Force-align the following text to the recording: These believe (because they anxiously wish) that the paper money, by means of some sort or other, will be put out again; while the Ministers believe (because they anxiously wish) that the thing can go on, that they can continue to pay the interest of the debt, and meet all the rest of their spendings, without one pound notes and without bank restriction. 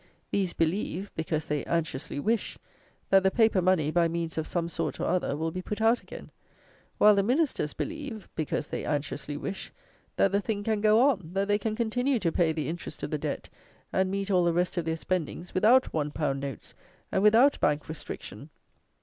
These 0.31 0.53
believe 0.53 1.11
(because 1.13 1.45
they 1.45 1.63
anxiously 1.65 2.19
wish) 2.19 2.57
that 3.11 3.21
the 3.21 3.29
paper 3.29 3.61
money, 3.61 3.91
by 3.91 4.07
means 4.07 4.35
of 4.35 4.47
some 4.47 4.67
sort 4.67 4.99
or 4.99 5.05
other, 5.05 5.37
will 5.37 5.51
be 5.51 5.61
put 5.61 5.79
out 5.79 6.01
again; 6.01 6.31
while 6.97 7.13
the 7.13 7.21
Ministers 7.21 7.75
believe 7.75 8.27
(because 8.35 8.65
they 8.65 8.83
anxiously 8.83 9.37
wish) 9.37 9.71
that 10.15 10.31
the 10.31 10.41
thing 10.41 10.63
can 10.63 10.81
go 10.81 11.07
on, 11.07 11.29
that 11.33 11.47
they 11.47 11.59
can 11.59 11.75
continue 11.75 12.17
to 12.17 12.31
pay 12.31 12.51
the 12.51 12.67
interest 12.67 13.03
of 13.03 13.11
the 13.11 13.19
debt, 13.19 13.47
and 13.93 14.09
meet 14.09 14.31
all 14.31 14.43
the 14.43 14.53
rest 14.53 14.75
of 14.75 14.85
their 14.85 14.97
spendings, 14.97 15.53
without 15.53 15.93
one 15.93 16.09
pound 16.09 16.39
notes 16.39 16.73
and 17.11 17.21
without 17.21 17.59
bank 17.59 17.87
restriction. 17.87 18.49